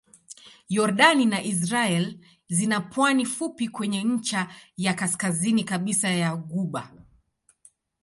Yordani 0.69 1.25
na 1.25 1.39
Israel 1.43 2.17
zina 2.49 2.81
pwani 2.81 3.25
fupi 3.25 3.67
kwenye 3.69 4.03
ncha 4.03 4.47
ya 4.77 4.93
kaskazini 4.93 5.63
kabisa 5.63 6.09
ya 6.09 6.35
ghuba. 6.35 6.91